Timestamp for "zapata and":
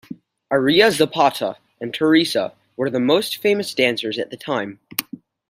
0.91-1.93